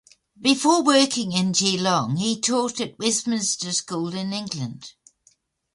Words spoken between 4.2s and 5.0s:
England.